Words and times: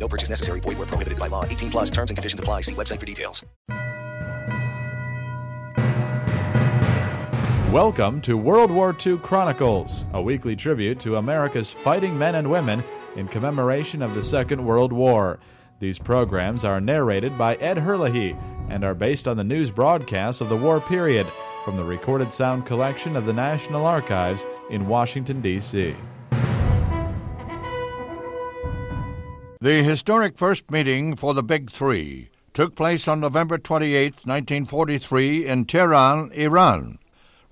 No 0.00 0.08
purchase 0.08 0.30
necessary. 0.30 0.60
Void 0.60 0.78
where 0.78 0.86
prohibited 0.86 1.18
by 1.18 1.28
law. 1.28 1.44
18 1.44 1.70
plus 1.70 1.90
terms 1.90 2.10
and 2.10 2.16
conditions 2.16 2.40
apply. 2.40 2.62
See 2.62 2.74
website 2.74 2.98
for 2.98 3.06
details. 3.06 3.44
Welcome 7.70 8.20
to 8.22 8.36
World 8.36 8.72
War 8.72 8.96
II 9.06 9.18
Chronicles, 9.18 10.04
a 10.12 10.20
weekly 10.20 10.56
tribute 10.56 10.98
to 11.00 11.18
America's 11.18 11.70
fighting 11.70 12.18
men 12.18 12.34
and 12.34 12.50
women 12.50 12.82
in 13.14 13.28
commemoration 13.28 14.02
of 14.02 14.16
the 14.16 14.24
Second 14.24 14.64
World 14.64 14.92
War. 14.92 15.38
These 15.78 15.98
programs 15.98 16.64
are 16.64 16.80
narrated 16.80 17.38
by 17.38 17.54
Ed 17.56 17.78
Herlihy 17.78 18.36
and 18.68 18.82
are 18.82 18.94
based 18.94 19.28
on 19.28 19.36
the 19.36 19.44
news 19.44 19.70
broadcasts 19.70 20.40
of 20.40 20.48
the 20.48 20.56
war 20.56 20.80
period 20.80 21.28
from 21.64 21.76
the 21.76 21.84
recorded 21.84 22.32
sound 22.32 22.66
collection 22.66 23.14
of 23.14 23.24
the 23.24 23.32
National 23.32 23.86
Archives 23.86 24.44
in 24.70 24.88
Washington, 24.88 25.40
D.C. 25.40 25.94
The 29.62 29.82
historic 29.82 30.38
first 30.38 30.70
meeting 30.70 31.16
for 31.16 31.34
the 31.34 31.42
Big 31.42 31.70
Three 31.70 32.30
took 32.54 32.74
place 32.74 33.06
on 33.06 33.20
November 33.20 33.58
28, 33.58 34.24
1943, 34.24 35.46
in 35.46 35.66
Tehran, 35.66 36.32
Iran. 36.32 36.98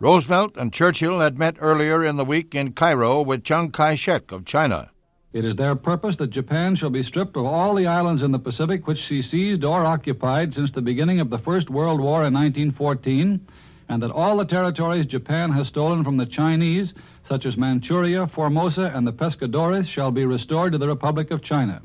Roosevelt 0.00 0.56
and 0.56 0.72
Churchill 0.72 1.20
had 1.20 1.38
met 1.38 1.56
earlier 1.60 2.02
in 2.02 2.16
the 2.16 2.24
week 2.24 2.54
in 2.54 2.72
Cairo 2.72 3.20
with 3.20 3.44
Chiang 3.44 3.70
Kai 3.70 3.94
shek 3.94 4.32
of 4.32 4.46
China. 4.46 4.90
It 5.34 5.44
is 5.44 5.56
their 5.56 5.74
purpose 5.74 6.16
that 6.16 6.30
Japan 6.30 6.76
shall 6.76 6.88
be 6.88 7.04
stripped 7.04 7.36
of 7.36 7.44
all 7.44 7.74
the 7.74 7.86
islands 7.86 8.22
in 8.22 8.32
the 8.32 8.38
Pacific 8.38 8.86
which 8.86 9.00
she 9.00 9.20
seized 9.20 9.62
or 9.62 9.84
occupied 9.84 10.54
since 10.54 10.72
the 10.72 10.80
beginning 10.80 11.20
of 11.20 11.28
the 11.28 11.38
First 11.38 11.68
World 11.68 12.00
War 12.00 12.24
in 12.24 12.32
1914, 12.32 13.46
and 13.90 14.02
that 14.02 14.10
all 14.10 14.38
the 14.38 14.46
territories 14.46 15.04
Japan 15.04 15.50
has 15.50 15.66
stolen 15.66 16.04
from 16.04 16.16
the 16.16 16.24
Chinese, 16.24 16.94
such 17.28 17.44
as 17.44 17.58
Manchuria, 17.58 18.26
Formosa, 18.28 18.92
and 18.94 19.06
the 19.06 19.12
Pescadores, 19.12 19.86
shall 19.86 20.10
be 20.10 20.24
restored 20.24 20.72
to 20.72 20.78
the 20.78 20.88
Republic 20.88 21.30
of 21.30 21.42
China. 21.42 21.82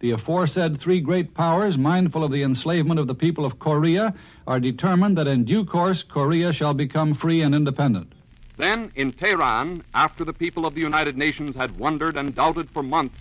The 0.00 0.10
aforesaid 0.10 0.80
three 0.80 1.00
great 1.00 1.34
powers, 1.34 1.78
mindful 1.78 2.22
of 2.22 2.30
the 2.30 2.42
enslavement 2.42 3.00
of 3.00 3.06
the 3.06 3.14
people 3.14 3.46
of 3.46 3.58
Korea, 3.58 4.14
are 4.46 4.60
determined 4.60 5.16
that 5.16 5.26
in 5.26 5.44
due 5.44 5.64
course 5.64 6.02
Korea 6.02 6.52
shall 6.52 6.74
become 6.74 7.14
free 7.14 7.40
and 7.40 7.54
independent. 7.54 8.12
Then, 8.58 8.92
in 8.94 9.12
Tehran, 9.12 9.82
after 9.94 10.24
the 10.24 10.32
people 10.32 10.66
of 10.66 10.74
the 10.74 10.80
United 10.80 11.16
Nations 11.16 11.56
had 11.56 11.78
wondered 11.78 12.16
and 12.16 12.34
doubted 12.34 12.70
for 12.70 12.82
months, 12.82 13.20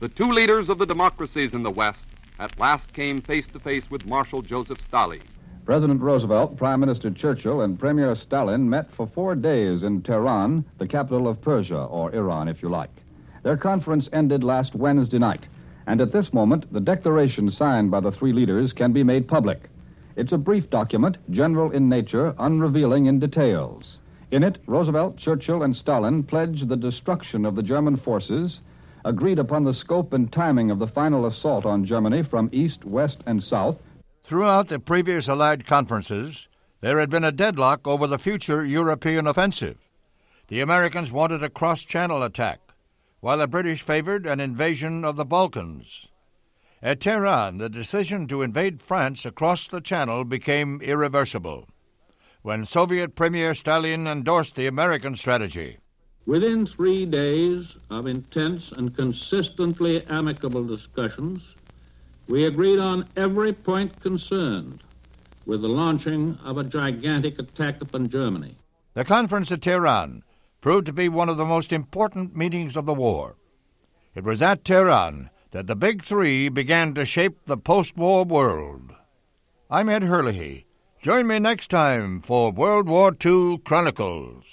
the 0.00 0.08
two 0.08 0.30
leaders 0.30 0.68
of 0.68 0.78
the 0.78 0.86
democracies 0.86 1.54
in 1.54 1.62
the 1.62 1.70
West 1.70 2.04
at 2.38 2.58
last 2.58 2.92
came 2.92 3.20
face 3.22 3.46
to 3.52 3.58
face 3.58 3.90
with 3.90 4.04
Marshal 4.04 4.42
Joseph 4.42 4.80
Stalin. 4.80 5.22
President 5.64 6.00
Roosevelt, 6.00 6.56
Prime 6.56 6.80
Minister 6.80 7.10
Churchill, 7.10 7.62
and 7.62 7.78
Premier 7.78 8.14
Stalin 8.14 8.68
met 8.68 8.92
for 8.94 9.08
four 9.08 9.34
days 9.34 9.82
in 9.82 10.02
Tehran, 10.02 10.64
the 10.78 10.86
capital 10.86 11.26
of 11.26 11.40
Persia, 11.40 11.84
or 11.84 12.14
Iran, 12.14 12.46
if 12.46 12.62
you 12.62 12.68
like. 12.68 12.90
Their 13.42 13.56
conference 13.56 14.08
ended 14.12 14.44
last 14.44 14.74
Wednesday 14.74 15.18
night, 15.18 15.44
and 15.86 16.00
at 16.00 16.12
this 16.12 16.32
moment, 16.32 16.72
the 16.72 16.80
declaration 16.80 17.50
signed 17.50 17.90
by 17.90 18.00
the 18.00 18.12
three 18.12 18.32
leaders 18.32 18.72
can 18.72 18.92
be 18.92 19.02
made 19.02 19.28
public. 19.28 19.70
It's 20.16 20.32
a 20.32 20.38
brief 20.38 20.68
document, 20.70 21.16
general 21.30 21.70
in 21.70 21.88
nature, 21.88 22.34
unrevealing 22.38 23.06
in 23.06 23.20
details. 23.20 23.98
In 24.30 24.42
it, 24.42 24.58
Roosevelt, 24.66 25.18
Churchill, 25.18 25.62
and 25.62 25.76
Stalin 25.76 26.24
pledged 26.24 26.68
the 26.68 26.76
destruction 26.76 27.46
of 27.46 27.54
the 27.54 27.62
German 27.62 27.96
forces, 27.96 28.60
agreed 29.04 29.38
upon 29.38 29.62
the 29.62 29.74
scope 29.74 30.12
and 30.12 30.32
timing 30.32 30.70
of 30.70 30.80
the 30.80 30.88
final 30.88 31.26
assault 31.26 31.64
on 31.64 31.84
Germany 31.84 32.24
from 32.24 32.50
east, 32.52 32.84
west, 32.84 33.18
and 33.26 33.42
south. 33.42 33.76
Throughout 34.24 34.68
the 34.68 34.80
previous 34.80 35.28
Allied 35.28 35.64
conferences, 35.64 36.48
there 36.80 36.98
had 36.98 37.10
been 37.10 37.22
a 37.22 37.30
deadlock 37.30 37.86
over 37.86 38.08
the 38.08 38.18
future 38.18 38.64
European 38.64 39.28
offensive. 39.28 39.78
The 40.48 40.60
Americans 40.60 41.12
wanted 41.12 41.44
a 41.44 41.50
cross 41.50 41.82
channel 41.82 42.24
attack, 42.24 42.60
while 43.26 43.38
the 43.38 43.48
British 43.48 43.82
favored 43.82 44.24
an 44.24 44.38
invasion 44.38 45.04
of 45.04 45.16
the 45.16 45.24
Balkans. 45.24 46.06
At 46.80 47.00
Tehran, 47.00 47.58
the 47.58 47.68
decision 47.68 48.28
to 48.28 48.42
invade 48.42 48.80
France 48.80 49.24
across 49.24 49.66
the 49.66 49.80
channel 49.80 50.22
became 50.22 50.80
irreversible 50.80 51.66
when 52.42 52.64
Soviet 52.64 53.16
Premier 53.16 53.52
Stalin 53.52 54.06
endorsed 54.06 54.54
the 54.54 54.68
American 54.68 55.16
strategy. 55.16 55.78
Within 56.24 56.68
three 56.68 57.04
days 57.04 57.66
of 57.90 58.06
intense 58.06 58.70
and 58.76 58.94
consistently 58.94 60.06
amicable 60.06 60.62
discussions, 60.64 61.40
we 62.28 62.44
agreed 62.44 62.78
on 62.78 63.08
every 63.16 63.52
point 63.52 64.00
concerned 64.00 64.84
with 65.46 65.62
the 65.62 65.68
launching 65.68 66.38
of 66.44 66.58
a 66.58 66.62
gigantic 66.62 67.40
attack 67.40 67.82
upon 67.82 68.08
Germany. 68.08 68.56
The 68.94 69.04
conference 69.04 69.50
at 69.50 69.62
Tehran 69.62 70.22
proved 70.60 70.86
to 70.86 70.92
be 70.92 71.08
one 71.08 71.28
of 71.28 71.36
the 71.36 71.44
most 71.44 71.72
important 71.72 72.36
meetings 72.36 72.76
of 72.76 72.86
the 72.86 72.94
war. 72.94 73.36
It 74.14 74.24
was 74.24 74.40
at 74.40 74.64
Tehran 74.64 75.30
that 75.50 75.66
the 75.66 75.76
Big 75.76 76.02
Three 76.02 76.48
began 76.48 76.94
to 76.94 77.06
shape 77.06 77.38
the 77.46 77.56
post 77.56 77.96
war 77.96 78.24
world. 78.24 78.92
I'm 79.70 79.88
Ed 79.88 80.02
Herlihy. 80.02 80.66
Join 81.02 81.26
me 81.26 81.38
next 81.38 81.68
time 81.68 82.20
for 82.20 82.50
World 82.50 82.88
War 82.88 83.14
II 83.24 83.58
Chronicles. 83.58 84.44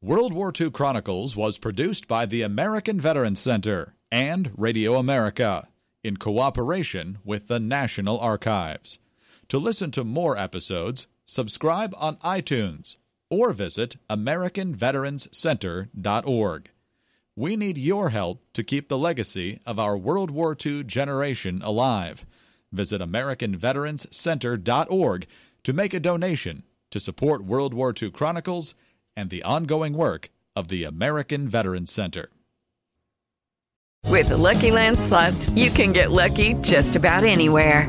World 0.00 0.32
War 0.32 0.52
II 0.58 0.70
Chronicles 0.70 1.36
was 1.36 1.58
produced 1.58 2.08
by 2.08 2.26
the 2.26 2.42
American 2.42 3.00
Veterans 3.00 3.40
Center 3.40 3.94
and 4.10 4.50
Radio 4.56 4.96
America 4.96 5.68
in 6.02 6.16
cooperation 6.16 7.18
with 7.24 7.48
the 7.48 7.60
National 7.60 8.18
Archives. 8.18 8.98
To 9.48 9.58
listen 9.58 9.90
to 9.92 10.02
more 10.02 10.36
episodes, 10.36 11.06
subscribe 11.24 11.94
on 11.96 12.16
iTunes 12.16 12.96
or 13.32 13.52
visit 13.52 13.96
AmericanVeteransCenter.org. 14.10 16.70
We 17.34 17.56
need 17.56 17.78
your 17.78 18.10
help 18.10 18.42
to 18.52 18.62
keep 18.62 18.90
the 18.90 18.98
legacy 18.98 19.58
of 19.64 19.78
our 19.78 19.96
World 19.96 20.30
War 20.30 20.54
II 20.64 20.84
generation 20.84 21.62
alive. 21.64 22.26
Visit 22.72 23.00
AmericanVeteransCenter.org 23.00 25.26
to 25.64 25.72
make 25.72 25.94
a 25.94 26.00
donation 26.00 26.62
to 26.90 27.00
support 27.00 27.46
World 27.46 27.72
War 27.72 27.94
II 28.00 28.10
Chronicles 28.10 28.74
and 29.16 29.30
the 29.30 29.42
ongoing 29.44 29.94
work 29.94 30.28
of 30.54 30.68
the 30.68 30.84
American 30.84 31.48
Veterans 31.48 31.90
Center. 31.90 32.28
With 34.10 34.28
the 34.28 34.36
Lucky 34.36 34.70
Land 34.70 35.00
slots, 35.00 35.48
you 35.50 35.70
can 35.70 35.94
get 35.94 36.10
lucky 36.10 36.52
just 36.60 36.96
about 36.96 37.24
anywhere. 37.24 37.88